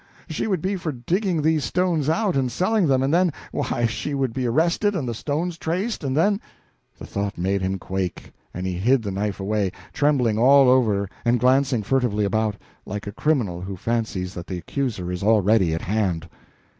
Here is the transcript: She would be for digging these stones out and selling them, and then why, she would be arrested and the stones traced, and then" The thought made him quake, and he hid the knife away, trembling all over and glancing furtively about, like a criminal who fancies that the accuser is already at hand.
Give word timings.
She 0.27 0.47
would 0.47 0.63
be 0.63 0.77
for 0.77 0.91
digging 0.91 1.43
these 1.43 1.63
stones 1.63 2.09
out 2.09 2.35
and 2.35 2.51
selling 2.51 2.87
them, 2.87 3.03
and 3.03 3.13
then 3.13 3.31
why, 3.51 3.85
she 3.85 4.15
would 4.15 4.33
be 4.33 4.47
arrested 4.47 4.95
and 4.95 5.07
the 5.07 5.13
stones 5.13 5.59
traced, 5.59 6.03
and 6.03 6.17
then" 6.17 6.41
The 6.97 7.05
thought 7.05 7.37
made 7.37 7.61
him 7.61 7.77
quake, 7.77 8.31
and 8.51 8.65
he 8.65 8.73
hid 8.79 9.03
the 9.03 9.11
knife 9.11 9.39
away, 9.39 9.71
trembling 9.93 10.39
all 10.39 10.67
over 10.67 11.07
and 11.23 11.39
glancing 11.39 11.83
furtively 11.83 12.25
about, 12.25 12.55
like 12.83 13.05
a 13.05 13.11
criminal 13.11 13.61
who 13.61 13.75
fancies 13.77 14.33
that 14.33 14.47
the 14.47 14.57
accuser 14.57 15.11
is 15.11 15.21
already 15.21 15.71
at 15.71 15.81
hand. 15.83 16.27